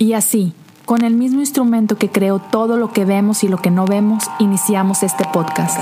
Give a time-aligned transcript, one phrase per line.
[0.00, 0.54] Y así,
[0.86, 4.24] con el mismo instrumento que creó todo lo que vemos y lo que no vemos,
[4.38, 5.78] iniciamos este podcast.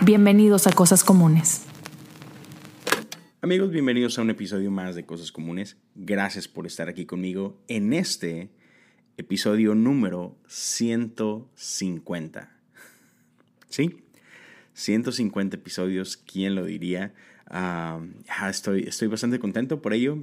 [0.00, 1.66] Bienvenidos a Cosas Comunes.
[3.42, 5.76] Amigos, bienvenidos a un episodio más de Cosas Comunes.
[5.94, 8.48] Gracias por estar aquí conmigo en este
[9.18, 12.50] episodio número 150.
[13.68, 14.04] ¿Sí?
[14.74, 17.12] 150 episodios, ¿quién lo diría?
[17.52, 18.00] Ah,
[18.48, 20.18] estoy, estoy bastante contento por ello.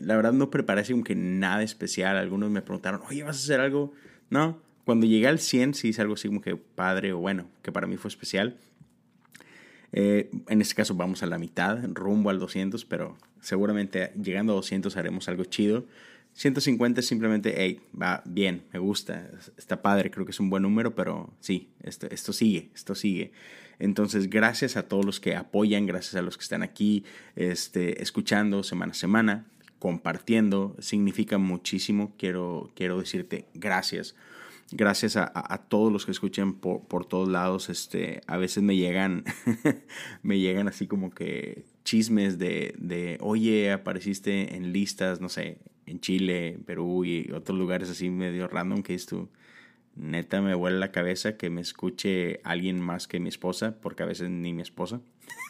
[0.00, 2.16] La verdad no preparé así como que nada especial.
[2.16, 3.92] Algunos me preguntaron, oye, ¿vas a hacer algo?
[4.30, 7.70] No, cuando llegué al 100 sí hice algo así como que padre o bueno, que
[7.70, 8.56] para mí fue especial.
[9.92, 14.56] Eh, en este caso vamos a la mitad, rumbo al 200, pero seguramente llegando a
[14.56, 15.84] 200 haremos algo chido.
[16.32, 20.62] 150 es simplemente, hey, va bien, me gusta, está padre, creo que es un buen
[20.62, 23.32] número, pero sí, esto, esto sigue, esto sigue.
[23.80, 28.62] Entonces, gracias a todos los que apoyan, gracias a los que están aquí este, escuchando
[28.62, 29.46] semana a semana,
[29.78, 32.12] compartiendo, significa muchísimo.
[32.18, 34.14] Quiero, quiero decirte gracias.
[34.72, 37.70] Gracias a, todos los que escuchen por, por, todos lados.
[37.70, 39.24] Este, a veces me llegan,
[40.22, 45.98] me llegan así como que chismes de, de, oye, apareciste en listas, no sé, en
[45.98, 49.28] Chile, Perú y otros lugares así medio random que es tú
[49.96, 54.06] neta me vuelve la cabeza que me escuche alguien más que mi esposa, porque a
[54.06, 55.00] veces ni mi esposa.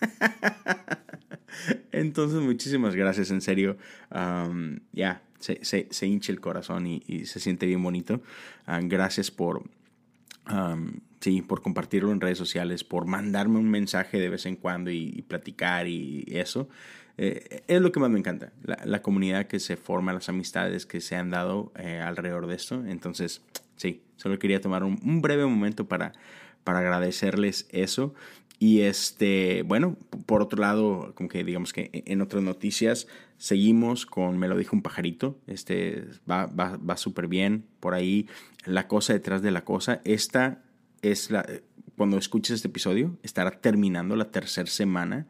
[1.92, 3.76] Entonces, muchísimas gracias, en serio.
[4.92, 8.22] ya, se, se, hincha el corazón y, se siente bien bonito.
[8.66, 9.64] Ah, gracias por,
[11.20, 15.22] sí, por compartirlo en redes sociales, por mandarme un mensaje de vez en cuando y,
[15.28, 16.68] platicar y eso.
[17.22, 21.02] Eh, es lo que más me encanta, la, comunidad que se forma, las amistades que
[21.02, 22.82] se han dado eh, alrededor de esto.
[22.86, 23.42] Entonces,
[23.76, 26.14] sí, solo quería tomar un, breve momento para,
[26.64, 28.14] para agradecerles eso.
[28.58, 34.38] Y este, bueno, por otro lado, como que digamos que en otras noticias, seguimos con
[34.38, 35.38] Me lo dijo un pajarito.
[35.46, 37.66] Este va, va, va súper bien.
[37.80, 38.28] Por ahí,
[38.64, 40.00] la cosa detrás de la cosa.
[40.04, 40.62] Esta
[41.02, 41.44] es la.
[41.98, 45.26] Cuando escuches este episodio, estará terminando la tercera semana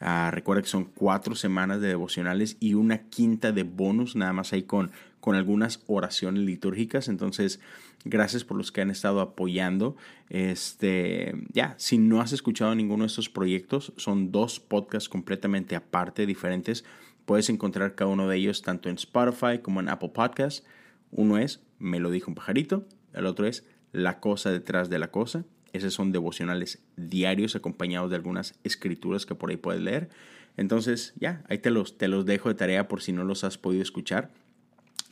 [0.00, 4.52] Ah, recuerda que son cuatro semanas de devocionales y una quinta de bonus, nada más
[4.52, 4.90] ahí con,
[5.20, 7.08] con algunas oraciones litúrgicas.
[7.08, 7.60] Entonces,
[8.04, 9.96] gracias por los que han estado apoyando.
[10.28, 16.26] Este, ya, si no has escuchado ninguno de estos proyectos, son dos podcasts completamente aparte,
[16.26, 16.84] diferentes.
[17.24, 20.64] Puedes encontrar cada uno de ellos tanto en Spotify como en Apple Podcasts.
[21.10, 25.10] Uno es Me lo dijo un pajarito, el otro es La cosa detrás de la
[25.10, 25.44] cosa.
[25.74, 30.08] Esos son devocionales diarios acompañados de algunas escrituras que por ahí puedes leer.
[30.56, 33.58] Entonces, ya, ahí te los, te los dejo de tarea por si no los has
[33.58, 34.30] podido escuchar.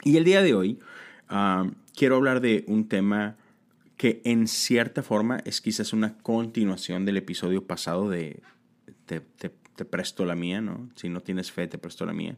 [0.04, 0.78] Y el día de hoy
[1.96, 3.36] quiero hablar de un tema
[3.96, 8.40] que en cierta forma es quizás una continuación del episodio pasado de
[9.06, 9.20] Te,
[9.84, 10.90] presto la mía, ¿no?
[10.94, 12.36] Si no tienes fe, te presto la mía.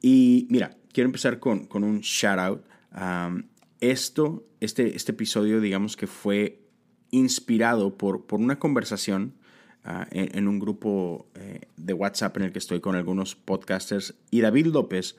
[0.00, 2.64] Y mira, quiero empezar con, con un shout out.
[3.80, 6.63] esto, este, este episodio, digamos que fue
[7.14, 9.34] inspirado por, por una conversación
[9.84, 14.40] ah, en, un grupo eh, de WhatsApp en el que estoy con algunos podcasters y
[14.40, 15.16] David López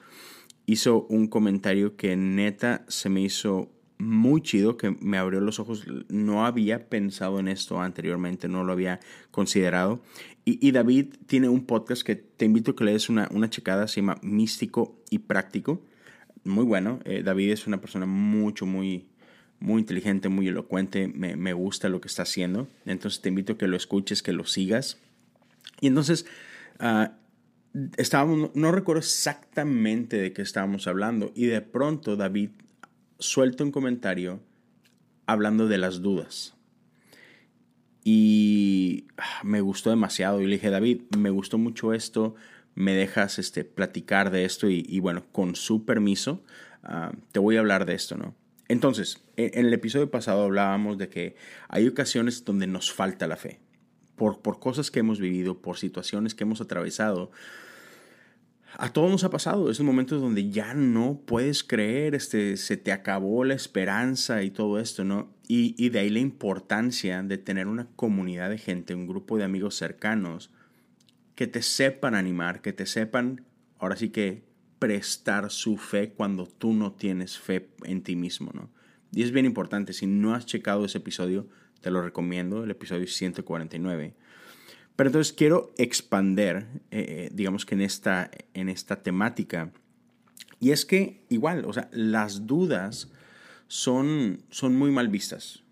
[0.66, 5.86] hizo un comentario que neta se me hizo muy chido, que me abrió los ojos.
[6.10, 9.00] No había pensado en esto anteriormente, no lo había
[9.32, 10.02] considerado.
[10.44, 13.88] Y, David tiene un podcast que te invito a que le des una, una checada,
[13.88, 15.82] se llama Místico y Práctico.
[16.44, 17.00] Muy bueno.
[17.06, 19.08] Eh, David es una persona mucho, muy,
[19.60, 22.68] muy inteligente, muy elocuente, me, gusta lo que está haciendo.
[22.86, 25.00] Entonces te invito a que lo escuches, que lo sigas.
[25.82, 26.26] Y entonces,
[26.80, 27.08] uh,
[27.98, 32.50] estábamos, no recuerdo exactamente de qué estábamos hablando, y de pronto David
[33.20, 34.40] suelta un comentario
[35.26, 36.54] hablando de las dudas.
[38.04, 40.42] Y ah, me gustó demasiado.
[40.42, 42.36] Y le dije, David, me gustó mucho esto,
[42.76, 46.44] me dejas este, platicar de esto y, bueno, con su permiso,
[46.84, 48.36] ah, te voy a hablar de esto, ¿no?
[48.68, 51.36] Entonces, en el episodio pasado hablábamos de que
[51.70, 53.60] hay ocasiones donde nos falta la fe,
[54.16, 57.32] por, por cosas que hemos vivido, por situaciones que hemos atravesado.
[58.78, 62.92] A todos nos ha pasado esos momentos donde ya no puedes creer, este, se te
[62.92, 65.32] acabó la esperanza y todo esto, ¿no?
[65.48, 69.44] Y, y de ahí la importancia de tener una comunidad de gente, un grupo de
[69.44, 70.52] amigos cercanos
[71.36, 73.46] que te sepan animar, que te sepan,
[73.78, 74.44] ahora sí que
[74.80, 78.70] prestar su fe cuando tú no tienes fe en ti mismo, ¿no?
[79.12, 81.48] Y es bien importante, si no has checado ese episodio,
[81.82, 84.14] te lo recomiendo, el episodio 149.
[84.96, 89.72] Pero entonces quiero expander, eh, eh, digamos que en esta, en esta temática.
[90.60, 93.12] Y es que igual, o sea, las dudas
[93.68, 95.64] son, son muy mal vistas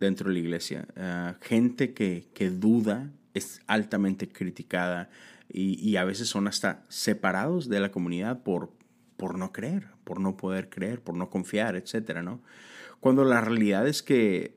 [0.00, 0.88] dentro de la iglesia.
[0.96, 5.10] Ah, gente que, que duda es altamente criticada
[5.48, 8.72] y, a veces son hasta separados de la comunidad por,
[9.16, 12.42] por no creer, por no poder creer, por no confiar, etcétera, ¿no?
[13.00, 14.56] Cuando la realidad es que,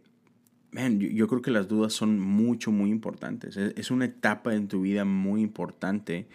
[0.72, 3.58] yo, creo que las dudas son mucho, muy importantes.
[3.58, 6.28] Es, una etapa en tu vida muy importante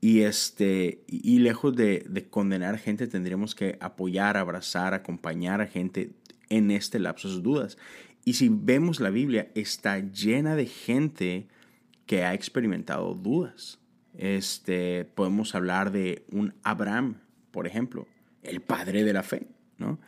[0.00, 6.12] y, este, y lejos de, de condenar gente, tendríamos que apoyar, abrazar, acompañar a gente
[6.48, 7.78] en este lapso de dudas.
[8.24, 11.48] Y si vemos la Biblia, está llena de gente
[12.06, 13.78] que ha experimentado dudas.
[14.16, 17.20] Este, podemos hablar de un Abraham,
[17.50, 18.06] por ejemplo,
[18.42, 19.46] el padre de la fe,
[19.78, 19.98] ¿no?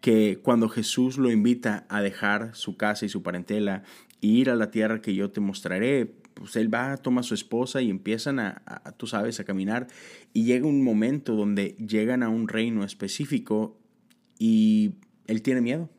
[0.00, 3.82] Que cuando Jesús lo invita a dejar su casa y su parentela
[4.20, 7.34] e ir a la tierra que yo te mostraré, pues él va, toma a su
[7.34, 9.88] esposa y empiezan a, a, tú sabes, a caminar.
[10.32, 13.76] Y llega un momento donde llegan a un reino específico
[14.38, 14.92] y
[15.26, 15.90] él tiene miedo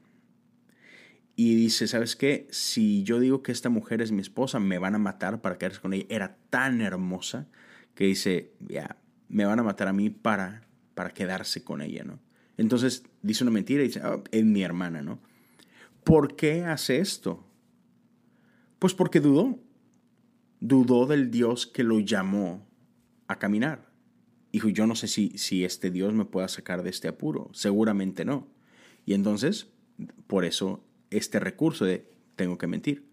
[1.41, 2.49] y dice, ¿sabes qué?
[2.51, 5.79] Si yo digo que esta mujer es mi esposa, me van a matar para quedarse
[5.79, 6.05] con ella.
[6.09, 7.47] Era tan hermosa
[7.95, 8.97] que dice, ya,
[9.29, 12.19] me van a matar a mí para, para quedarse con ella, ¿no?
[12.57, 15.21] Entonces dice una mentira y dice, oh, es mi hermana, ¿no?
[16.03, 17.47] ¿Por qué hace esto?
[18.77, 19.57] Pues porque dudó.
[20.59, 22.67] Dudó del Dios que lo llamó
[23.29, 23.89] a caminar.
[24.51, 27.49] Dijo, yo no sé si, si este Dios me pueda sacar de este apuro.
[27.53, 28.49] Seguramente no.
[29.05, 29.69] Y entonces,
[30.27, 33.09] por eso este recurso de tengo que mentir.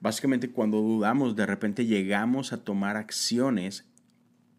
[0.00, 3.86] Básicamente cuando dudamos, de repente llegamos a tomar acciones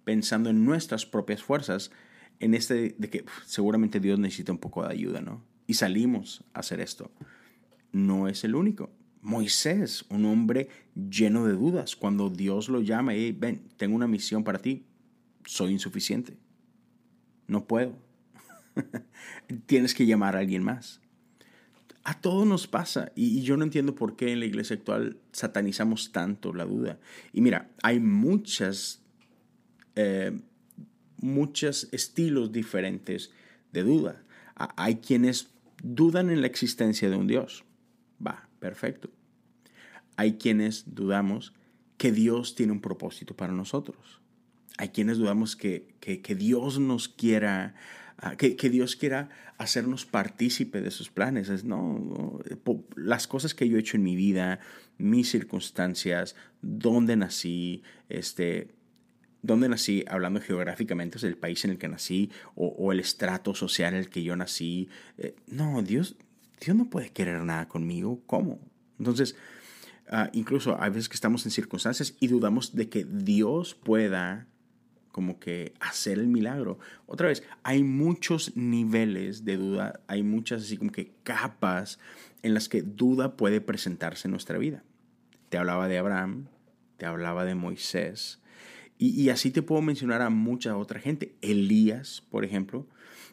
[0.04, 1.92] pensando en nuestras propias fuerzas,
[2.39, 5.44] en este de que seguramente Dios necesita un poco de ayuda, ¿no?
[5.66, 7.12] Y salimos a hacer esto.
[7.92, 8.89] No es el único.
[9.22, 14.44] Moisés, un hombre lleno de dudas, cuando Dios lo llama y ven, tengo una misión
[14.44, 14.86] para ti,
[15.45, 16.38] soy insuficiente.
[17.48, 17.98] No puedo.
[19.66, 21.01] Tienes que llamar a alguien más.
[22.07, 26.13] A todos nos pasa y, yo no entiendo por qué en la iglesia actual satanizamos
[26.13, 27.01] tanto la duda.
[27.33, 29.01] Y mira, hay muchas,
[29.98, 30.31] eh,
[31.18, 33.31] muchos estilos diferentes
[33.74, 34.24] de duda.
[34.56, 35.50] Hay quienes
[35.83, 37.65] dudan en la existencia de un Dios.
[38.25, 39.10] Va, perfecto.
[40.15, 41.51] Hay quienes dudamos
[41.98, 44.21] que Dios tiene un propósito para nosotros.
[44.77, 47.75] Hay quienes dudamos que, que, que Dios nos quiera
[48.19, 49.29] Ah, que, Dios quiera
[49.59, 51.49] hacernos partícipe de sus planes.
[51.49, 52.39] Es, no,
[52.95, 54.59] las cosas que yo he hecho en mi vida,
[54.97, 58.73] mis circunstancias, dónde nací, este,
[59.43, 63.93] dónde nací, hablando geográficamente, es el país en el que nací o, el estrato social
[63.93, 64.89] en el que yo nací.
[65.19, 66.15] Eh, no, Dios,
[66.59, 68.23] Dios no puede querer nada conmigo.
[68.25, 68.59] ¿Cómo?
[68.97, 69.35] Entonces,
[70.09, 74.47] ah, incluso hay veces que estamos en circunstancias y dudamos de que Dios pueda
[75.17, 76.77] como que hacer el milagro.
[77.07, 81.97] Otra vez, hay muchos niveles de duda, hay muchas así como que capas
[82.43, 84.83] en las que duda puede presentarse en nuestra vida.
[85.49, 86.49] Te hablaba de Abraham,
[86.97, 88.43] te hablaba de Moisés,
[88.99, 91.33] y, así te puedo mencionar a mucha otra gente.
[91.41, 92.85] Elías, por ejemplo,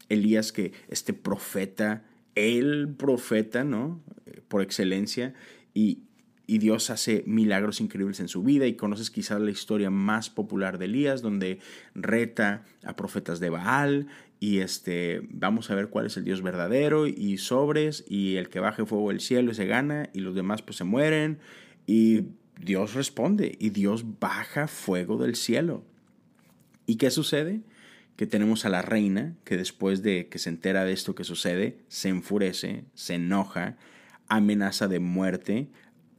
[0.08, 2.02] Elías que este profeta,
[2.34, 4.00] el profeta, ¿no?
[4.24, 5.34] Eh, por excelencia,
[5.74, 5.98] y,
[6.46, 10.78] y Dios hace milagros increíbles en su vida y conoces quizás la historia más popular
[10.78, 11.58] de Elías donde
[11.94, 14.08] reta a profetas de Baal
[14.40, 18.60] y este vamos a ver cuál es el Dios verdadero y sobres y el que
[18.60, 21.38] baje fuego del cielo se gana y los demás pues se mueren
[21.86, 22.24] y
[22.60, 25.84] Dios responde y Dios baja fuego del cielo.
[26.86, 27.62] ¿Y qué sucede?
[28.16, 31.78] Que tenemos a la reina que después de que se entera de esto que sucede,
[31.88, 33.76] se enfurece, se enoja,
[34.28, 35.68] amenaza de muerte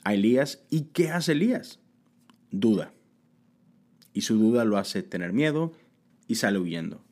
[0.06, 0.64] a Elías.
[0.70, 1.80] ¿Y qué hace Elías?
[2.52, 2.94] Duda.
[4.14, 5.74] Y su duda lo hace tener miedo
[6.28, 7.04] y sale huyendo.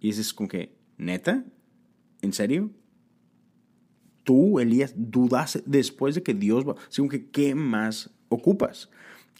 [0.00, 1.44] Y es como que, ¿neta?
[2.22, 2.70] ¿En serio?
[4.24, 6.76] Tú, Elías, dudas después de que Dios va.
[6.88, 8.88] Según que, ¿qué más ocupas?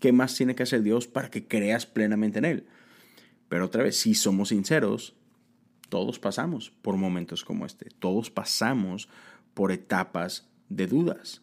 [0.01, 2.67] ¿Qué más tiene que hacer Dios para que creas plenamente en Él?
[3.49, 5.15] Pero otra vez, si somos sinceros,
[5.89, 7.91] todos pasamos por momentos como este.
[7.99, 9.09] Todos pasamos
[9.55, 11.43] por etapas de dudas.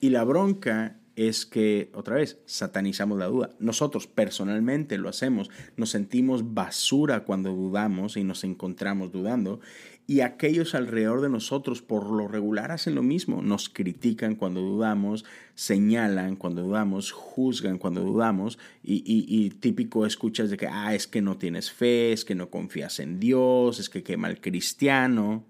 [0.00, 3.50] Y la bronca es que, otra vez, satanizamos la duda.
[3.58, 9.60] Nosotros personalmente lo hacemos, nos sentimos basura cuando dudamos y nos encontramos dudando.
[10.06, 13.42] Y aquellos alrededor de nosotros por lo regular hacen lo mismo.
[13.42, 15.24] Nos critican cuando dudamos,
[15.54, 18.58] señalan cuando dudamos, juzgan cuando dudamos.
[18.82, 23.00] Y, típico escuchas de que, ah, es que no tienes fe, es que no confías
[23.00, 25.44] en Dios, es que qué mal cristiano.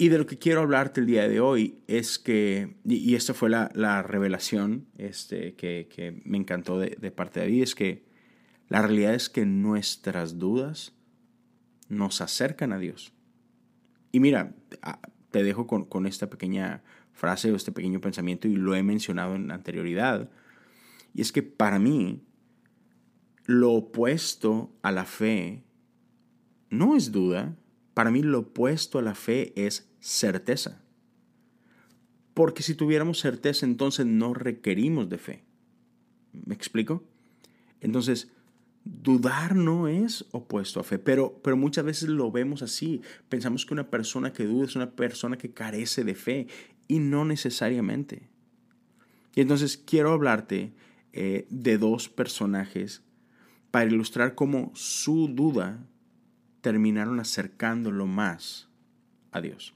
[0.00, 3.50] Y de lo que quiero hablarte el día de hoy es que, y, esta fue
[3.50, 8.06] la, revelación este, que, me encantó de, parte de David, es que
[8.70, 10.94] la realidad es que nuestras dudas
[11.90, 13.12] nos acercan a Dios.
[14.10, 14.54] Y mira,
[15.30, 19.34] te dejo con, con esta pequeña frase o este pequeño pensamiento y lo he mencionado
[19.34, 20.30] en la anterioridad.
[21.12, 22.22] Y es que para mí,
[23.44, 25.62] lo opuesto a la fe
[26.70, 27.54] no es duda,
[27.92, 30.82] para mí lo opuesto a la fe es certeza.
[32.34, 35.44] Porque si tuviéramos certeza, entonces no requerimos de fe.
[36.32, 37.02] ¿Me explico?
[37.80, 38.28] Entonces,
[38.84, 43.02] dudar no es opuesto a fe, pero, pero muchas veces lo vemos así.
[43.28, 46.46] Pensamos que una persona que duda es una persona que carece de fe
[46.88, 48.28] y no necesariamente.
[49.34, 50.72] Y entonces quiero hablarte
[51.12, 53.02] eh, de dos personajes
[53.70, 55.84] para ilustrar cómo su duda
[56.60, 58.68] terminaron acercándolo más
[59.30, 59.74] a Dios.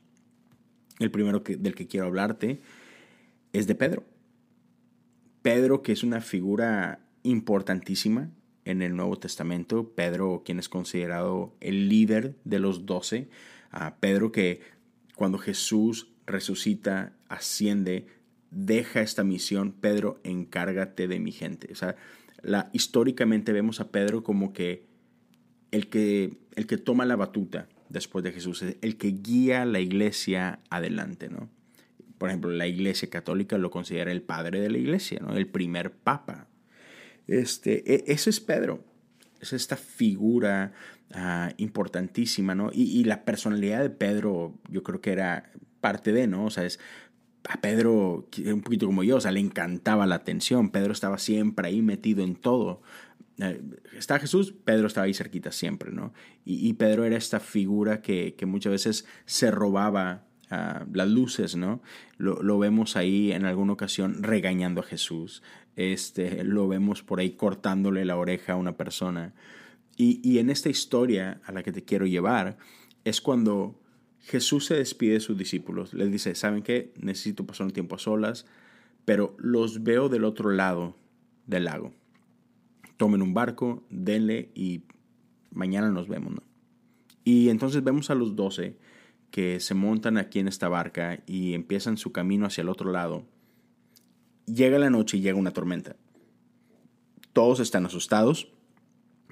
[0.99, 2.61] El primero que, del que quiero hablarte
[3.53, 4.05] es de Pedro.
[5.43, 8.31] Pedro, que es una figura importantísima
[8.65, 13.29] en el Nuevo Testamento, Pedro, quien es considerado el líder de los doce,
[13.71, 14.61] a Pedro que
[15.17, 18.07] cuando Jesús resucita, asciende,
[18.51, 21.71] deja esta misión, Pedro, encárgate de mi gente.
[21.73, 21.97] O sea,
[22.43, 24.87] la, históricamente vemos a Pedro como que
[25.71, 30.61] el, que el que toma la batuta después de Jesús, el que guía la iglesia
[30.71, 31.49] adelante, ¿no?
[32.19, 35.37] Por ejemplo, la iglesia católica lo considera el padre de la iglesia, ¿no?
[35.37, 36.49] El primer papa.
[37.27, 38.85] Este, e, eso es Pedro.
[39.41, 40.73] Es esta figura
[41.13, 42.71] ah, importantísima, ¿no?
[42.73, 46.47] Y, y, la personalidad de Pedro, yo creo que era parte de, ¿no?
[46.47, 46.79] O sea, es
[47.49, 50.71] a Pedro, un poquito como yo, o sea, le encantaba la atención.
[50.71, 52.81] Pedro estaba siempre ahí metido en todo.
[53.39, 53.61] Eh,
[53.97, 56.13] está Jesús, Pedro estaba ahí cerquita siempre, ¿no?
[56.45, 61.83] Y, Pedro era esta figura que, muchas veces se robaba ah, las luces, ¿no?
[62.17, 65.43] Lo, vemos ahí en alguna ocasión regañando a Jesús.
[65.77, 69.35] Este, lo vemos por ahí cortándole la oreja a una persona.
[69.97, 72.57] Y, en esta historia a la que te quiero llevar
[73.05, 73.81] es cuando
[74.21, 75.95] Jesús se despide de sus discípulos.
[75.95, 76.93] Les dice, ¿saben qué?
[77.01, 78.47] Necesito pasar un tiempo a solas,
[79.05, 80.97] pero los veo del otro lado
[81.47, 81.95] del lago.
[82.97, 84.83] Tomen un barco, denle y
[85.51, 86.43] mañana nos vemos, ¿no?
[87.25, 88.77] Y entonces vemos a los doce
[89.31, 93.27] que se montan aquí en esta barca y empiezan su camino hacia el otro lado.
[94.47, 95.97] Llega la noche y llega una tormenta.
[97.33, 98.53] Todos están asustados,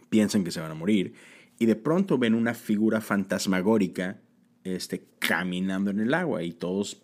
[0.09, 1.15] piensan que se van a morir,
[1.59, 4.21] y de pronto ven una figura fantasmagórica
[4.65, 7.03] este, caminando en el agua y todos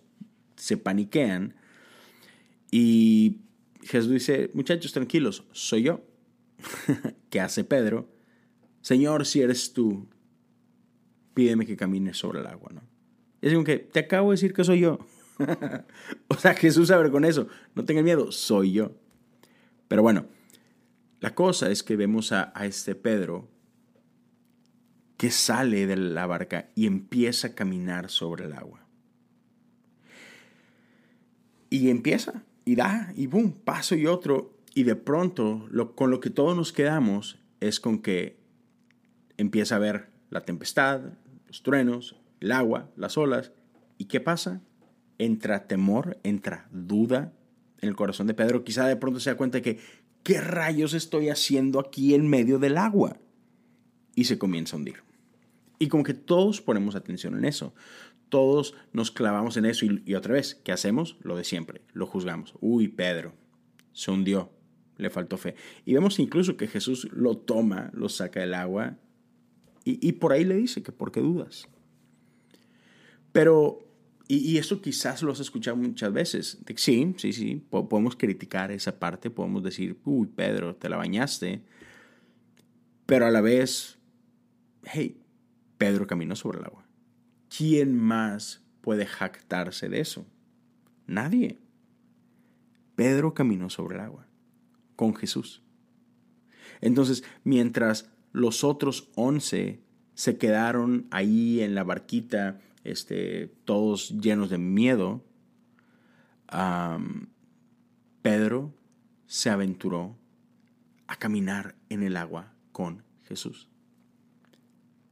[0.56, 1.54] se paniquean.
[2.70, 3.38] Y
[3.82, 6.07] Jesús dice, muchachos, tranquilos, soy yo.
[7.30, 8.08] ¿Qué hace Pedro?
[8.80, 10.08] Señor, si eres tú,
[11.34, 12.82] pídeme que camine sobre el agua, ¿no?
[13.40, 14.98] Es como que te acabo de decir que soy yo.
[16.28, 17.48] o sea, Jesús sabe con eso.
[17.74, 18.96] No tengan miedo, soy yo.
[19.86, 20.26] Pero bueno,
[21.20, 23.48] la cosa es que vemos a, a este Pedro
[25.16, 28.86] que sale de la barca y empieza a caminar sobre el agua.
[31.70, 34.57] Y empieza, y da, y boom, paso y otro.
[34.78, 38.38] Y de pronto, con lo que todos nos quedamos es con que
[39.36, 41.00] empieza a ver la tempestad,
[41.48, 43.50] los truenos, el agua, las olas.
[43.96, 44.60] ¿Y qué pasa?
[45.18, 47.32] Entra temor, entra duda
[47.80, 48.62] en el corazón de Pedro.
[48.62, 49.80] Quizá de pronto se da cuenta de que,
[50.22, 53.16] ¿qué rayos estoy haciendo aquí en medio del agua?
[54.14, 55.02] Y se comienza a hundir.
[55.80, 57.74] Y como que todos ponemos atención en eso.
[58.28, 61.16] Todos nos clavamos en eso y, otra vez, ¿qué hacemos?
[61.20, 62.54] Lo de siempre, lo juzgamos.
[62.60, 63.34] Uy, Pedro,
[63.92, 64.52] se hundió,
[64.98, 65.54] le faltó fe.
[65.86, 68.98] Y vemos incluso que Jesús lo toma, lo saca del agua
[69.84, 71.66] y, por ahí le dice que ¿por qué dudas?
[73.32, 73.78] Pero,
[74.26, 76.58] y, y, esto quizás lo has escuchado muchas veces.
[76.76, 81.62] Sí, sí, sí, podemos criticar esa parte, podemos decir, uy, Pedro, te la bañaste.
[83.06, 83.96] Pero a la vez,
[84.84, 85.16] hey,
[85.78, 86.84] Pedro caminó sobre el agua.
[87.56, 90.26] ¿Quién más puede jactarse de eso?
[91.06, 91.56] Nadie.
[92.94, 94.27] Pedro caminó sobre el agua
[94.98, 95.62] con Jesús.
[96.80, 99.80] Entonces, mientras los otros once
[100.14, 105.22] se quedaron ahí en la barquita, este, todos llenos de miedo,
[108.22, 108.74] Pedro
[109.26, 110.16] se aventuró
[111.06, 113.68] a caminar en el agua con Jesús.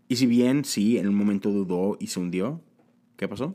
[0.09, 2.61] Y si bien sí, en un momento dudó y se hundió,
[3.16, 3.55] ¿qué pasó?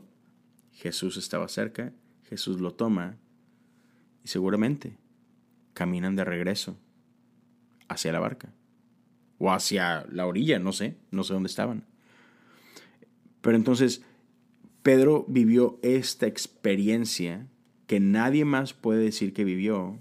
[0.70, 1.92] Jesús estaba cerca,
[2.24, 3.18] Jesús lo toma
[4.24, 5.01] y seguramente
[5.74, 6.76] caminan de regreso
[7.88, 8.52] hacia la barca
[9.38, 11.84] o hacia la orilla, no sé, no sé dónde estaban.
[13.40, 14.02] Pero entonces
[14.82, 17.46] Pedro vivió esta experiencia
[17.86, 19.98] que nadie más puede decir que vivió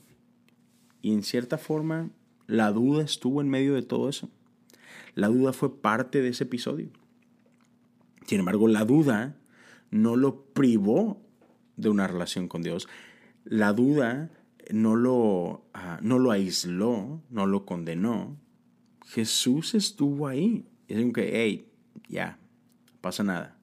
[1.01, 2.09] y en cierta forma
[2.47, 4.29] la duda estuvo en medio de todo eso.
[5.15, 6.89] La duda fue parte de ese episodio.
[8.27, 9.35] Sin embargo, la duda
[9.89, 11.21] no lo privó
[11.75, 12.87] de una relación con Dios.
[13.43, 14.29] La duda
[14.73, 18.37] no lo, ah, no lo aisló, no lo condenó.
[19.07, 20.65] Jesús estuvo ahí.
[20.87, 21.67] Es como que, hey,
[22.07, 22.39] ya,
[23.01, 23.57] pasa nada,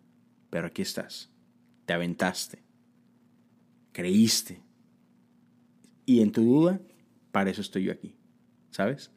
[0.51, 1.31] pero aquí estás.
[1.87, 2.63] Te aventaste.
[3.93, 4.63] Creíste.
[6.05, 6.81] Y en tu duda,
[7.33, 8.17] para eso estoy yo aquí.
[8.71, 9.11] ¿Sabes?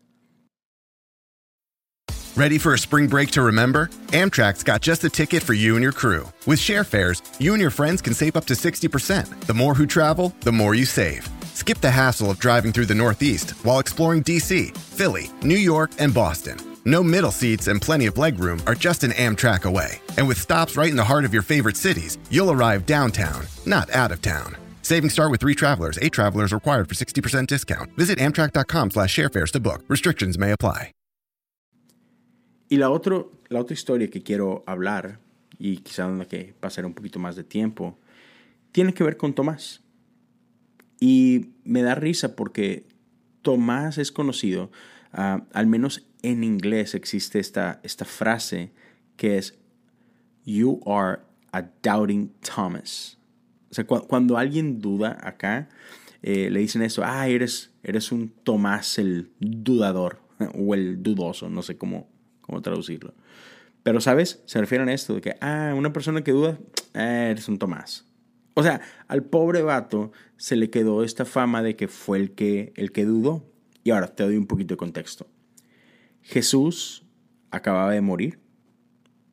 [2.36, 3.90] Ready for a spring break to remember?
[4.14, 6.32] Amtrak's got just the ticket for you and your crew.
[6.48, 9.42] With share fares, you and your friends can save up to 60%.
[9.42, 11.28] The more who travel, the more you save.
[11.62, 16.12] Skip the hassle of driving through the Northeast while exploring DC, Philly, New York, and
[16.12, 16.58] Boston.
[16.86, 20.02] No middle seats and plenty of legroom are just an Amtrak away.
[20.18, 23.92] And with stops right in the heart of your favorite cities, you'll arrive downtown, not
[23.92, 24.58] out of town.
[24.82, 26.00] Savings start with three travelers.
[26.02, 27.96] Eight travelers required for 60% discount.
[27.96, 29.84] Visit amtrak.com slash sharefares to book.
[29.88, 30.94] Restrictions may apply.
[32.72, 35.20] Y la, otro, la otra historia que quiero hablar,
[35.60, 38.00] y quizá donde que pasaré un poquito más de tiempo,
[38.72, 39.82] tiene que ver con Tomás.
[41.02, 42.86] Y me da risa porque
[43.42, 44.72] Tomás es conocido,
[45.14, 48.72] uh, al menos en inglés existe esta, esta frase
[49.18, 49.58] que es,
[50.46, 53.18] You are a doubting Thomas.
[53.70, 55.70] O sea, cu cuando alguien duda acá,
[56.22, 60.20] eh, le dicen eso, ah, eres, eres un Tomás el dudador
[60.54, 62.08] o el dudoso, no sé cómo,
[62.42, 63.14] cómo traducirlo.
[63.84, 64.44] Pero, ¿sabes?
[64.46, 66.60] Se refieren a esto de que, ah, una persona que duda,
[66.94, 68.06] ah, eres un Tomás.
[68.54, 72.74] O sea, al pobre vato se le quedó esta fama de que fue el que,
[72.76, 73.46] el que dudó.
[73.84, 75.28] Y ahora te doy un poquito de contexto.
[76.22, 77.04] Jesús
[77.50, 78.40] acababa de morir,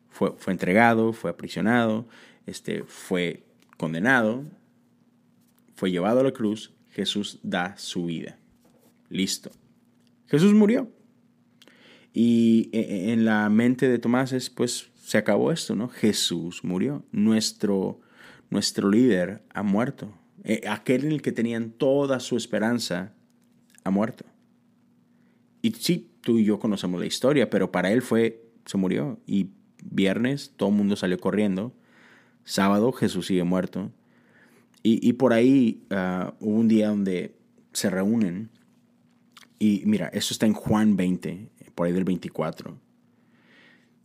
[0.08, 2.08] fue, fue entregado, fue aprisionado,
[2.46, 3.44] este, fue
[3.76, 4.44] condenado,
[5.74, 8.38] fue llevado a la cruz, Jesús da su vida.
[9.10, 9.50] Listo.
[10.26, 10.90] Jesús murió.
[12.12, 15.88] Y e, e, en la mente de Tomás es, pues, se acabó esto, ¿no?
[15.88, 17.04] Jesús murió.
[17.12, 18.00] Nuestro,
[18.50, 20.12] nuestro líder ha muerto.
[20.44, 23.12] E, aquel en el que tenían toda su esperanza
[23.84, 24.24] ha muerto.
[25.62, 29.18] Y sí, tú y yo conocemos la historia, pero para él fue, se murió.
[29.26, 29.50] Y
[29.82, 31.72] viernes todo el mundo salió corriendo.
[32.44, 33.90] Sábado Jesús sigue muerto.
[34.82, 37.34] Y, por ahí uh, hubo un día donde
[37.74, 38.48] se reúnen.
[39.58, 42.78] Y mira, eso está en Juan 20, por ahí del 24.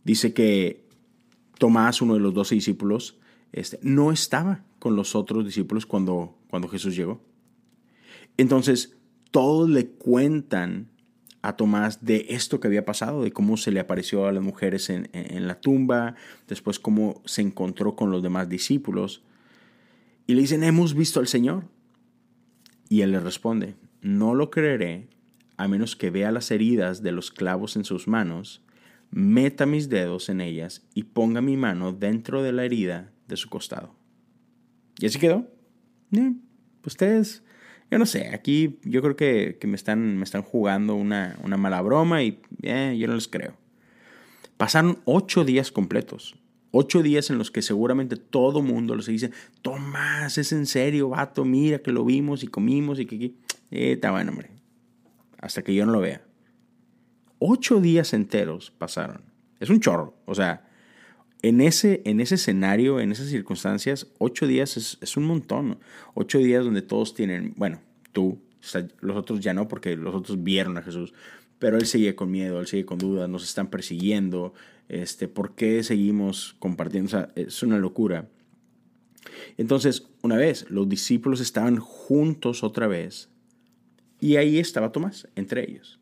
[0.04, 0.84] Dice que
[1.58, 3.18] Tomás, uno de los doce discípulos,
[3.54, 7.22] este, no estaba con los otros discípulos cuando, cuando Jesús llegó.
[8.36, 8.96] Entonces,
[9.30, 10.88] todos le cuentan
[11.40, 14.90] a Tomás de esto que había pasado, de cómo se le apareció a las mujeres
[14.90, 16.16] en, en, la tumba,
[16.48, 19.22] después cómo se encontró con los demás discípulos.
[20.26, 21.68] Y le dicen, hemos visto al Señor.
[22.88, 25.06] Y él le responde, no lo creeré
[25.56, 28.62] a menos que vea las heridas de los clavos en sus manos,
[29.12, 33.48] meta mis dedos en ellas y ponga mi mano dentro de la herida de su
[33.48, 33.94] costado.
[34.98, 35.46] Y así quedó.
[36.12, 36.32] Eh,
[36.84, 37.42] ustedes
[37.90, 42.22] yo no sé, aquí yo creo que, me, están, me están jugando una, mala broma
[42.22, 43.56] y eh, yo no les creo.
[44.56, 46.34] Pasaron ocho días completos.
[46.72, 49.30] Ocho días en los que seguramente todo mundo les dice,
[49.62, 53.26] Tomás, es en serio, vato, mira que lo vimos y comimos y que...
[53.70, 54.50] Eh, está bueno, hombre.
[55.38, 56.24] Hasta que yo no lo vea.
[57.38, 59.22] Ocho días enteros pasaron.
[59.60, 60.16] Es un chorro.
[60.26, 60.68] O sea,
[61.44, 65.78] en ese, en ese escenario, en esas circunstancias, ocho días es, un montón.
[66.14, 68.38] Ocho días donde todos tienen, bueno, tú,
[69.00, 71.12] los otros ya no, porque los otros vieron a Jesús,
[71.58, 74.54] pero él sigue con miedo, él sigue con dudas, nos están persiguiendo,
[74.88, 77.28] este, ¿por qué seguimos compartiendo?
[77.34, 78.26] es una locura.
[79.58, 83.28] Entonces, una vez, los discípulos estaban juntos otra vez,
[84.18, 86.00] y ahí estaba Tomás, entre ellos.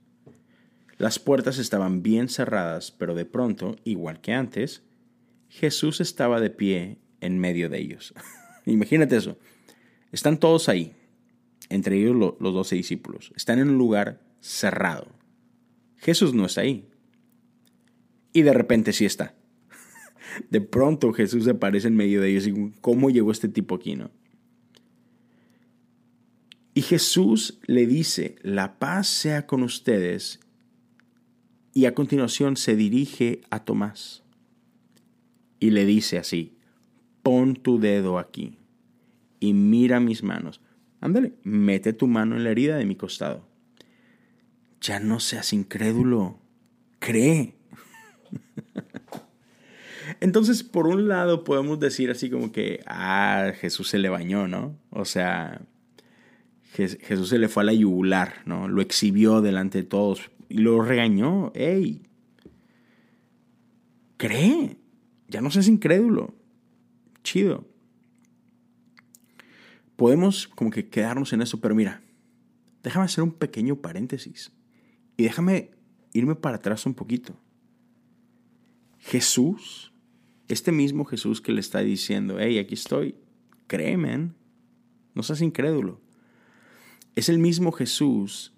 [0.98, 4.84] Las puertas estaban bien cerradas, pero de pronto, igual que antes,
[5.52, 8.14] Jesús estaba de pie en medio de ellos.
[8.64, 9.38] Imagínate eso.
[10.10, 10.94] Están todos ahí,
[11.68, 13.32] entre ellos los doce discípulos.
[13.36, 15.08] Están en un lugar cerrado.
[15.98, 16.88] Jesús no está ahí.
[18.32, 19.34] Y de repente sí está.
[20.50, 22.48] De pronto Jesús aparece en medio de ellos
[22.80, 24.10] ¿cómo llegó este tipo aquí, no?
[26.72, 30.40] Y Jesús le dice, la paz sea con ustedes.
[31.74, 34.21] Y a continuación se dirige a Tomás
[35.62, 36.58] y le dice así,
[37.22, 38.58] pon tu dedo aquí
[39.38, 40.60] y mira mis manos.
[41.00, 43.46] Ándale, mete tu mano en la herida de mi costado.
[44.80, 46.40] Ya no seas incrédulo,
[46.98, 47.54] cree.
[50.20, 54.76] Entonces, por un lado, podemos decir así como que, ah, Jesús se le bañó, ¿no?
[54.90, 55.62] O sea,
[56.72, 58.66] Jesús se le fue a la yugular, ¿no?
[58.66, 61.52] Lo exhibió delante de todos y lo regañó.
[61.54, 62.02] ¡Ey!
[64.16, 64.81] Cree.
[65.32, 66.34] Ya no seas incrédulo.
[67.24, 67.66] Chido.
[69.96, 72.02] Podemos como que quedarnos en eso, pero mira,
[72.82, 74.52] déjame hacer un pequeño paréntesis
[75.16, 75.70] y déjame
[76.12, 77.34] irme para atrás un poquito.
[78.98, 79.94] Jesús,
[80.48, 83.14] este mismo Jesús que le está diciendo, hey, aquí estoy,
[83.68, 84.32] créeme,
[85.14, 85.98] no seas incrédulo.
[87.16, 88.52] Es el mismo Jesús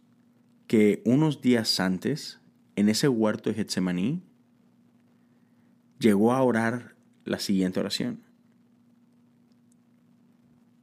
[0.67, 2.41] que unos días antes,
[2.75, 4.23] en ese huerto de Getsemaní,
[6.05, 8.21] llegó a orar la siguiente oración.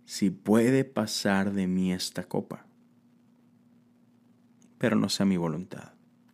[0.05, 2.65] Si puede pasar de mí esta copa,
[4.79, 5.93] pero no sea mi voluntad,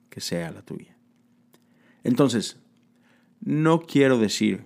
[0.10, 0.96] que sea la tuya.
[2.04, 2.58] Entonces,
[3.42, 4.66] no quiero decir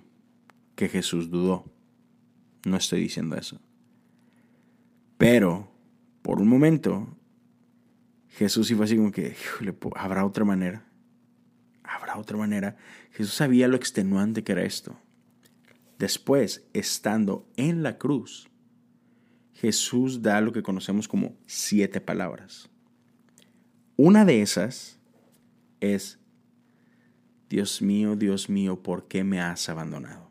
[0.76, 1.64] que Jesús dudó,
[2.64, 3.60] no estoy diciendo eso.
[5.18, 5.68] Pero,
[6.22, 7.08] por un momento,
[8.28, 9.36] Jesús iba así como que,
[9.96, 10.91] ¿habrá otra manera?
[11.94, 12.76] ¿Habrá otra manera?
[13.12, 14.96] Jesús sabía lo extenuante que era esto.
[15.98, 18.48] Después, estando en la cruz,
[19.52, 22.70] Jesús da lo que conocemos como siete palabras.
[23.96, 24.98] Una de esas
[25.80, 26.18] es,
[27.48, 30.30] Dios mío, Dios mío, ¿por qué me has abandonado?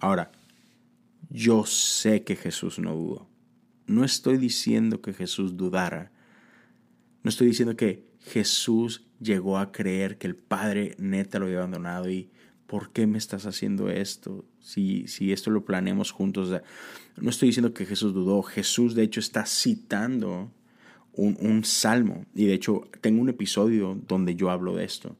[0.00, 0.32] Ahora,
[1.28, 3.28] yo sé que Jesús no dudó.
[3.86, 6.10] No estoy diciendo que Jesús dudara.
[7.22, 12.10] No estoy diciendo que Jesús llegó a creer que el Padre neta lo había abandonado
[12.10, 12.28] y
[12.66, 14.44] ¿por qué me estás haciendo esto?
[14.60, 16.50] Si, si esto lo planeamos juntos.
[17.16, 18.42] No estoy diciendo que Jesús dudó.
[18.42, 20.50] Jesús de hecho está citando
[21.12, 22.26] un, un, salmo.
[22.34, 25.16] Y de hecho tengo un episodio donde yo hablo de esto.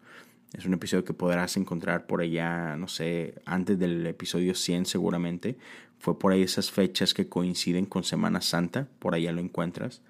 [0.52, 5.56] Es un episodio que podrás encontrar por allá, no sé, antes del episodio 100 seguramente.
[6.00, 8.88] Fue por ahí esas fechas que coinciden con Semana Santa.
[8.98, 10.02] Por allá lo encuentras.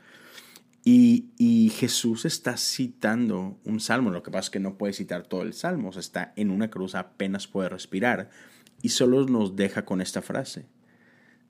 [0.88, 4.10] Y, Jesús está citando un salmo.
[4.10, 5.90] Lo que pasa es que no puede citar todo el salmo.
[5.90, 8.30] está en una cruz, apenas puede respirar.
[8.82, 10.66] Y solo nos deja con esta frase.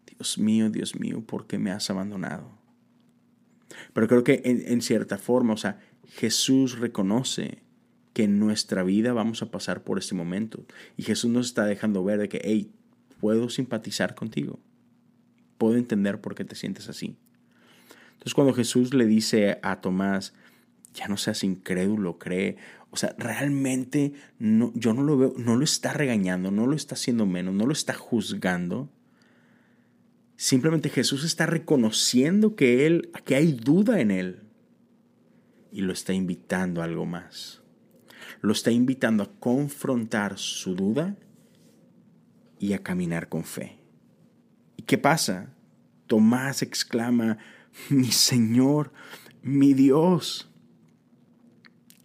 [0.07, 2.51] Dios mío, Dios mío, ¿por qué me has abandonado?
[3.93, 7.59] Pero creo que en, en cierta forma, o sea, Jesús reconoce
[8.15, 10.65] que en nuestra vida vamos a pasar por este momento.
[10.97, 12.73] Y Jesús nos está dejando ver de que, hey,
[13.21, 14.59] puedo simpatizar contigo.
[15.59, 17.19] Puedo entender por qué te sientes así.
[18.27, 20.35] Entonces cuando Jesús le dice a Tomás,
[20.93, 22.57] ya no seas incrédulo, cree,
[22.91, 26.97] o sea, realmente no, yo no lo veo, no lo está regañando, no lo está
[26.97, 28.91] haciendo menos, no lo está juzgando.
[30.35, 34.43] Simplemente Jesús está reconociendo que él, que hay duda en él
[35.71, 37.63] y lo está invitando a algo más.
[38.41, 41.15] Lo está invitando a confrontar su duda
[42.59, 43.79] y a caminar con fe.
[44.77, 45.55] ¿Y qué pasa?
[46.09, 47.39] Tomás exclama,
[47.91, 48.93] mi Señor,
[49.43, 50.51] mi Dios.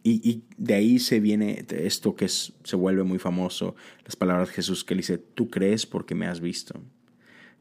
[0.04, 4.84] Y, de ahí se viene esto que se vuelve muy famoso, las palabras de Jesús
[4.84, 6.82] que dice, tú crees porque me has visto.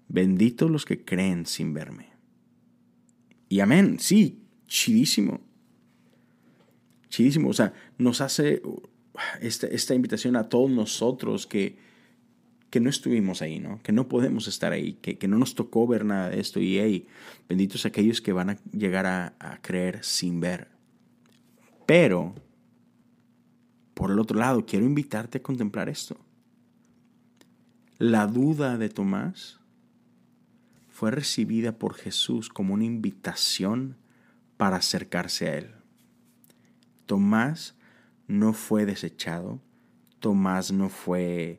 [0.09, 2.09] Benditos los que creen sin verme.
[3.49, 5.41] Y amén, sí, chidísimo.
[7.11, 8.63] Chidísimo, o sea, nos hace
[9.41, 11.77] esta, esta invitación a todos nosotros que,
[12.71, 13.83] que no estuvimos ahí, ¿no?
[13.83, 16.61] Que no podemos estar ahí, que, que no nos tocó ver nada de esto.
[16.61, 17.07] Y hey,
[17.49, 20.69] benditos aquellos que van a llegar a, a creer sin ver.
[21.87, 22.35] Pero,
[23.95, 26.17] por el otro lado, quiero invitarte a contemplar esto.
[27.99, 29.61] La duda de Tomás
[30.89, 33.97] fue recibida por Jesús como una invitación
[34.57, 35.71] para acercarse a Él.
[37.07, 37.75] Tomás
[38.29, 39.61] no fue desechado,
[40.21, 41.59] Tomás no fue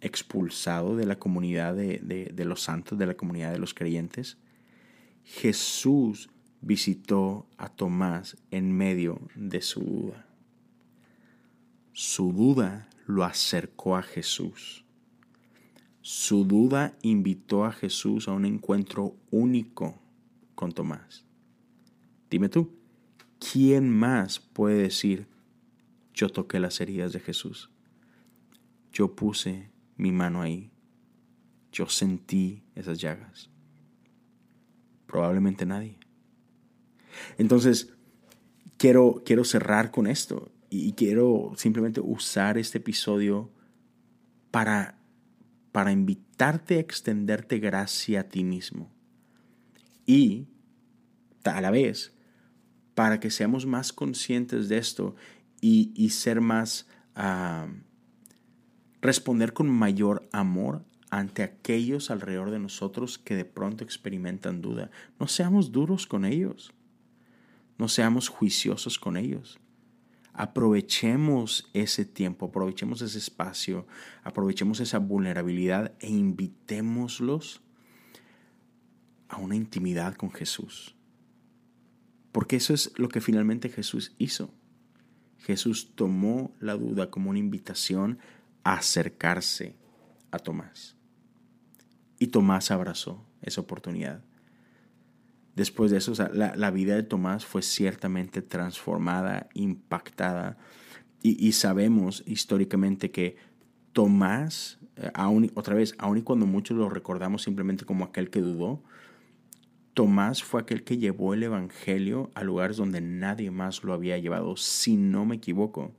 [0.00, 4.38] expulsado de la comunidad de, los santos, de la comunidad de los creyentes,
[5.24, 10.26] Jesús visitó a Tomás en medio de su duda.
[11.92, 14.84] Su duda lo acercó a Jesús.
[16.02, 20.00] Su duda invitó a Jesús a un encuentro único
[20.54, 21.24] con Tomás.
[22.30, 22.70] Dime tú,
[23.38, 25.26] ¿quién más puede decir,
[26.14, 27.70] yo toqué las heridas de Jesús?
[28.96, 30.70] Yo puse mi mano ahí.
[31.70, 33.50] Yo sentí esas llagas.
[35.06, 35.98] Probablemente nadie.
[37.36, 37.92] Entonces,
[38.78, 43.52] quiero, quiero cerrar con esto y quiero simplemente usar este episodio
[44.50, 44.98] para,
[45.72, 48.90] para invitarte a extenderte gracia a ti mismo.
[50.06, 50.48] Y
[51.44, 52.16] a la vez,
[52.94, 55.14] para que seamos más conscientes de esto
[55.60, 57.68] y, ser más ah,
[59.06, 64.90] responder con mayor amor ante aquellos alrededor de nosotros que de pronto experimentan duda.
[65.18, 66.72] No seamos duros con ellos.
[67.78, 69.58] No seamos juiciosos con ellos.
[70.32, 73.86] Aprovechemos ese tiempo, aprovechemos ese espacio,
[74.22, 77.62] aprovechemos esa vulnerabilidad e invitémoslos
[79.28, 80.94] a una intimidad con Jesús.
[82.32, 84.52] Porque eso es lo que finalmente Jesús hizo.
[85.38, 88.18] Jesús tomó la duda como una invitación
[88.74, 89.76] acercarse
[90.32, 90.96] a Tomás.
[92.18, 94.24] Y Tomás abrazó esa oportunidad.
[95.54, 100.58] Después de eso, la, vida de Tomás fue ciertamente transformada, impactada.
[101.22, 103.36] Y, sabemos históricamente que
[103.92, 105.10] Tomás, eh,
[105.54, 108.82] otra vez, aun y cuando muchos lo recordamos simplemente como aquel que dudó,
[109.94, 114.56] Tomás fue aquel que llevó el Evangelio a lugares donde nadie más lo había llevado,
[114.56, 115.94] si no me equivoco.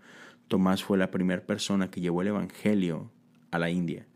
[0.47, 3.11] Tomás fue la primera persona que llevó el Evangelio
[3.51, 4.07] a la India.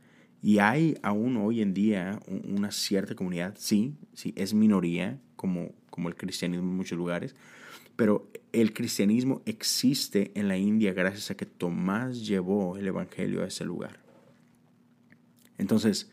[0.42, 6.10] Y hay aún hoy en día una cierta comunidad, sí, sí, es minoría, como, como
[6.10, 7.36] el cristianismo en muchos lugares,
[7.96, 13.48] pero el cristianismo existe en la India gracias a que Tomás llevó el Evangelio a
[13.48, 14.00] ese lugar.
[15.58, 16.12] Entonces,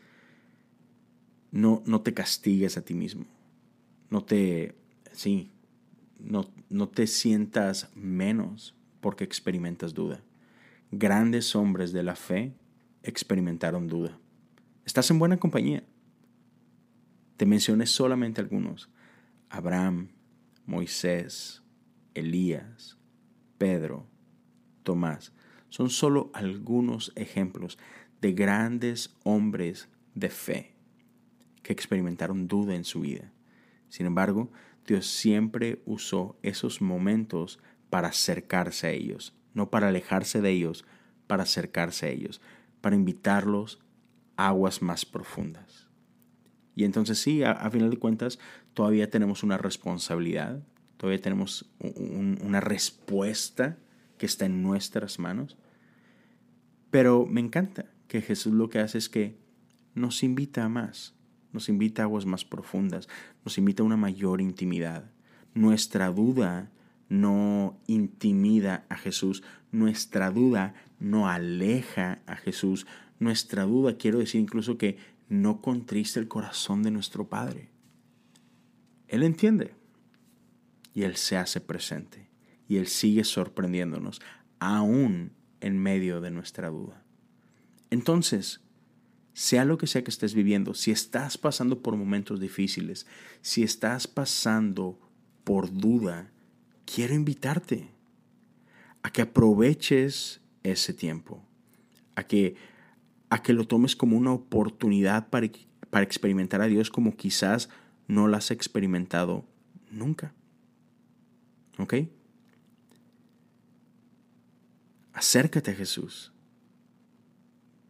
[1.51, 3.25] no, no te castigues a ti mismo
[4.09, 4.75] no te,
[5.11, 5.51] sí,
[6.19, 10.21] no, no te sientas menos porque experimentas duda.
[10.91, 12.53] Grandes hombres de la fe
[13.03, 14.17] experimentaron duda.
[14.85, 15.83] Estás en buena compañía.
[17.37, 18.89] Te mencioné solamente algunos.
[19.49, 20.09] Abraham,
[20.65, 21.63] Moisés,
[22.13, 22.97] Elías,
[23.57, 24.07] Pedro,
[24.83, 25.31] Tomás.
[25.69, 27.77] Son solo algunos ejemplos
[28.21, 30.75] de grandes hombres de fe
[31.61, 33.31] que experimentaron duda en su vida.
[33.89, 34.51] Sin embargo,
[34.87, 37.59] Dios siempre usó esos momentos
[37.89, 40.85] para acercarse a ellos, no para alejarse de ellos,
[41.27, 42.41] para acercarse a ellos,
[42.81, 43.79] para invitarlos
[44.37, 45.89] a aguas más profundas.
[46.75, 48.39] Y entonces sí, a, final de cuentas,
[48.73, 50.63] todavía tenemos una responsabilidad,
[50.97, 53.77] todavía tenemos una respuesta
[54.17, 55.57] que está en nuestras manos.
[56.89, 59.37] Pero me encanta que Jesús lo que hace es que
[59.93, 61.15] nos invita a más
[61.51, 63.07] nos invita a aguas más profundas,
[63.43, 65.11] nos invita a una mayor intimidad.
[65.53, 66.71] Nuestra duda
[67.09, 72.87] no intimida a Jesús, nuestra duda no aleja a Jesús,
[73.19, 77.69] nuestra duda, quiero decir incluso que no contrista el corazón de nuestro Padre.
[79.07, 79.73] Él entiende
[80.93, 82.29] y Él se hace presente
[82.67, 84.21] y Él sigue sorprendiéndonos
[84.59, 87.03] aún en medio de nuestra duda.
[87.89, 88.61] Entonces,
[89.33, 93.07] sea lo que sea que estés viviendo, si estás pasando por momentos difíciles,
[93.41, 94.99] si estás pasando
[95.43, 96.31] por duda,
[96.93, 97.87] quiero invitarte
[99.03, 101.43] a que aproveches ese tiempo,
[102.15, 102.55] a que,
[103.29, 105.47] a que lo tomes como una oportunidad para,
[105.91, 107.69] para experimentar a Dios como quizás
[108.07, 109.45] no lo has experimentado
[109.91, 110.33] nunca.
[111.77, 111.93] ¿Ok?
[115.13, 116.33] Acércate a Jesús.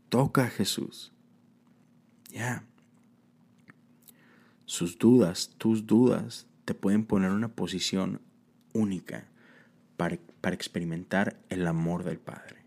[0.10, 1.14] Toca a Jesús.
[2.32, 2.66] Ya.
[4.66, 8.22] Sus dudas, tus dudas, te pueden poner en una posición
[8.74, 9.26] única
[9.98, 12.58] para, para experimentar el amor del Padre.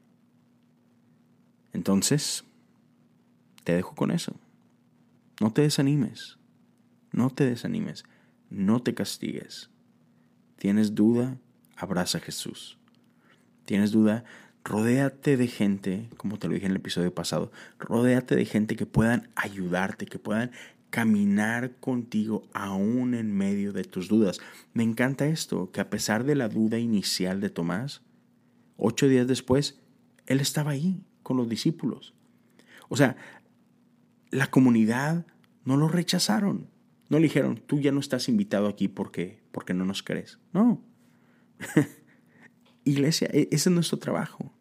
[1.72, 2.44] Entonces,
[3.64, 4.34] te dejo con eso.
[5.40, 6.38] No te desanimes.
[7.12, 8.04] No te desanimes.
[8.50, 9.70] No te castigues.
[10.58, 11.38] ¿Tienes duda?
[11.76, 12.78] Abraza a Jesús.
[13.64, 14.24] ¿Tienes duda?
[14.64, 18.86] Rodéate de gente, como te lo dije en el episodio pasado, rodéate de gente que
[18.86, 20.52] puedan ayudarte, que puedan
[20.92, 24.40] caminar contigo aún en medio de tus dudas.
[24.74, 28.02] Me encanta esto, que a pesar de la duda inicial de Tomás,
[28.76, 29.80] ocho días después,
[30.26, 32.14] él estaba ahí con los discípulos.
[32.90, 33.16] O sea,
[34.30, 35.24] la comunidad
[35.64, 36.68] no lo rechazaron.
[37.08, 40.40] No le dijeron, tú ya no estás invitado aquí porque, porque no nos crees.
[40.52, 40.84] No.
[42.84, 44.52] Iglesia, e-, ese es nuestro trabajo.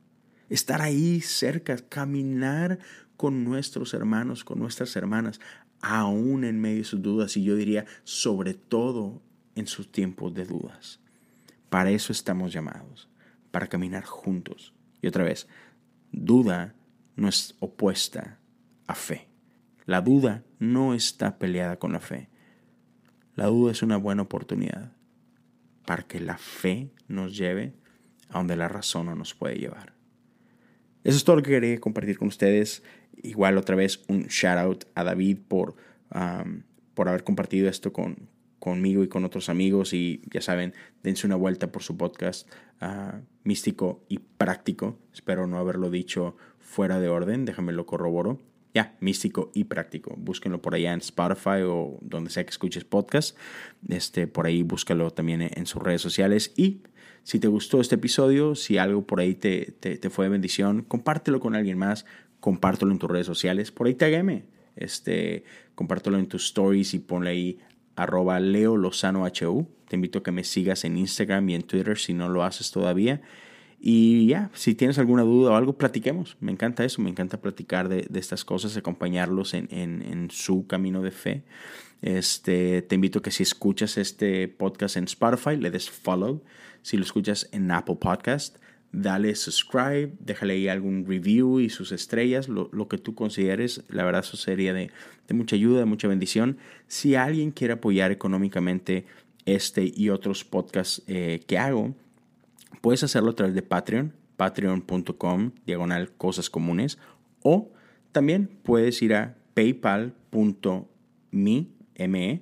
[0.47, 2.79] Estar ahí cerca, caminar
[3.21, 5.39] con nuestros hermanos, con nuestras hermanas,
[5.81, 9.21] aún en medio de sus dudas y yo diría sobre todo
[9.55, 10.99] en sus tiempos de dudas.
[11.69, 13.09] Para eso estamos llamados,
[13.51, 14.73] para caminar juntos.
[15.01, 15.47] Y otra vez,
[16.11, 16.75] duda
[17.15, 18.39] no es opuesta
[18.87, 19.27] a fe.
[19.85, 22.29] La duda no está peleada con la fe.
[23.35, 24.91] La duda es una buena oportunidad
[25.85, 27.73] para que la fe nos lleve
[28.29, 29.93] a donde la razón no nos puede llevar.
[31.03, 32.83] Eso es todo lo que quería compartir con ustedes.
[33.23, 35.75] Igual otra vez un shout out a David por,
[36.93, 38.29] por haber compartido esto con,
[38.61, 42.47] conmigo y con otros amigos y ya saben, dense una vuelta por su podcast
[42.79, 44.99] ah, místico y práctico.
[45.13, 48.39] Espero no haberlo dicho fuera de orden, déjame lo corroboro.
[48.73, 50.15] Ya, místico y práctico.
[50.17, 53.35] Búsquenlo por allá en Spotify o donde sea que escuches podcast.
[53.89, 56.81] Este, por ahí búscalo también en sus redes sociales y
[57.23, 61.39] si te gustó este episodio, si algo por ahí te, te, fue de bendición, compártelo
[61.39, 62.05] con alguien más,
[62.39, 65.43] compártelo en tus redes sociales, por ahí tagueme, este,
[65.75, 67.59] compártelo en tus stories y ponle ahí
[67.95, 69.67] arroba Leo Lozano HU.
[69.87, 72.71] Te invito a que me sigas en Instagram y en Twitter si no lo haces
[72.71, 73.21] todavía.
[73.83, 76.37] Y ya, si tienes alguna duda o algo, platiquemos.
[76.39, 81.09] Me encanta eso, me encanta platicar de, estas cosas, acompañarlos en, en, su camino de
[81.09, 81.43] fe.
[82.01, 86.43] Este, te invito a que si escuchas este podcast en Spotify, le des follow.
[86.81, 88.57] Si lo escuchas en Apple Podcast,
[88.91, 93.83] dale subscribe, déjale ahí algún review y sus estrellas, lo, que tú consideres.
[93.89, 94.91] La verdad, eso sería de,
[95.29, 96.57] mucha ayuda, de mucha bendición.
[96.87, 99.05] Si alguien quiere apoyar económicamente
[99.45, 101.95] este y otros podcasts eh, que hago,
[102.81, 106.97] Puedes hacerlo a través de Patreon, patreon.com, diagonal cosas comunes,
[107.43, 107.71] o
[108.11, 110.07] también puedes ir a paypal.me,
[111.97, 112.41] me,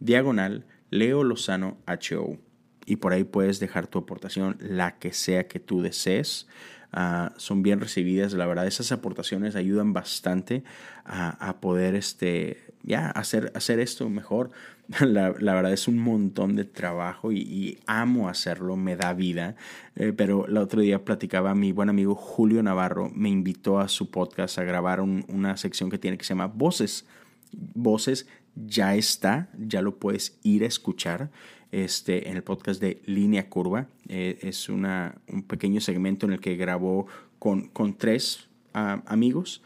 [0.00, 2.38] diagonal Leo Lozano HO.
[2.86, 6.46] Y por ahí puedes dejar tu aportación, la que sea que tú desees.
[6.92, 10.62] Ah, son bien recibidas, la verdad, esas aportaciones ayudan bastante
[11.04, 14.50] a, poder este, ya, hacer, hacer esto mejor.
[15.00, 19.56] La, verdad es un montón de trabajo y, amo hacerlo, me da vida.
[19.96, 24.10] Eh, pero el otro día platicaba mi buen amigo Julio Navarro, me invitó a su
[24.10, 27.04] podcast a grabar una sección que tiene que se llama Voces.
[27.52, 31.30] Voces ya está, ya lo puedes ir a escuchar
[31.72, 33.88] este, en el podcast de Línea Curva.
[34.08, 37.06] Eh, es una, un pequeño segmento en el que grabó
[37.38, 39.62] con, con tres ah, amigos.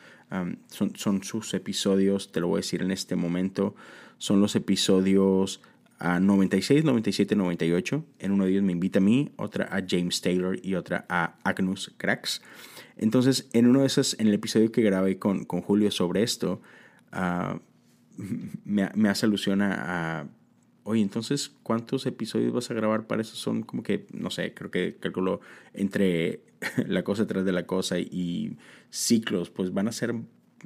[0.68, 3.74] son, son sus episodios, te lo voy a decir en este momento
[4.20, 5.62] son los episodios
[5.98, 8.05] a 96, 97, 98.
[8.18, 11.37] En uno de ellos me invita a mí, otra a James Taylor y otra a
[11.42, 12.42] Agnus Cracks.
[12.98, 16.61] Entonces, en uno de esos, en el episodio que grabé con, con Julio sobre esto,
[17.14, 17.59] uh,
[18.64, 20.28] me, me, hace alusión a,
[20.85, 23.37] oye, entonces, ¿cuántos episodios vas a grabar para eso?
[23.37, 25.40] Son como que, no sé, creo que calculo
[25.74, 26.42] entre
[26.87, 28.56] la cosa detrás de la cosa y
[28.90, 30.14] ciclos, pues van a ser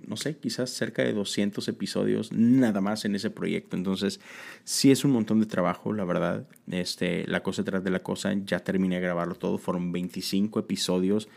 [0.06, 3.76] no sé, quizás cerca de 200 episodios nada más en ese proyecto.
[3.76, 4.20] Entonces,
[4.64, 6.46] sí es un montón de trabajo, la verdad.
[6.70, 9.58] Este, la cosa detrás de la cosa, ya terminé de grabarlo todo.
[9.58, 11.28] Fueron 25 episodios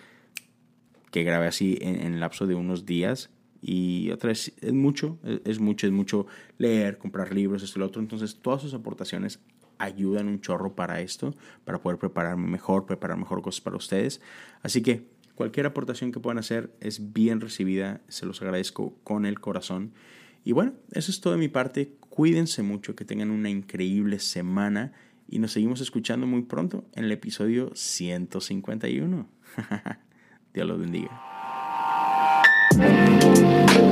[1.12, 3.30] que grabé así en, el lapso de unos días.
[3.62, 7.88] Y otra vez, es mucho, es mucho, es mucho leer, comprar libros, esto y lo
[7.88, 8.02] otro.
[8.02, 9.40] Entonces, todas sus aportaciones
[9.80, 14.22] ayudan un chorro para esto, para poder prepararme mejor, preparar mejor cosas para ustedes.
[14.62, 19.40] Así que Cualquier aportación que puedan hacer es bien recibida, se los agradezco con el
[19.40, 19.94] corazón.
[20.44, 21.94] Y bueno, eso es todo de mi parte.
[22.10, 24.94] Cuídense mucho, que tengan una increíble semana
[25.28, 29.30] y nos seguimos escuchando muy pronto en el episodio 151.
[30.56, 31.37] Dios los bendiga.
[32.78, 33.87] Thank you.